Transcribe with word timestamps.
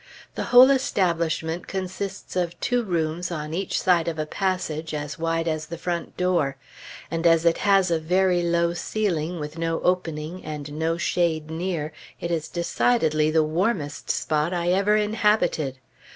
The 0.33 0.45
whole 0.45 0.71
establishment 0.71 1.67
consists 1.67 2.35
of 2.35 2.59
two 2.59 2.81
rooms 2.81 3.29
on 3.29 3.53
each 3.53 3.79
side 3.79 4.07
of 4.07 4.17
a 4.17 4.25
passage 4.25 4.95
as 4.95 5.19
wide 5.19 5.47
as 5.47 5.67
the 5.67 5.77
front 5.77 6.17
door; 6.17 6.57
and 7.11 7.27
as 7.27 7.45
it 7.45 7.59
has 7.59 7.91
a 7.91 7.99
very 7.99 8.41
low 8.41 8.73
ceiling, 8.73 9.39
with 9.39 9.59
no 9.59 9.79
opening, 9.81 10.43
and 10.43 10.73
no 10.73 10.97
shade 10.97 11.51
near, 11.51 11.93
it 12.19 12.31
is 12.31 12.47
decidedly 12.49 13.29
the 13.29 13.43
warmest 13.43 14.09
spot 14.09 14.55
I 14.55 14.69
ever 14.69 14.95
inhabited. 14.95 15.77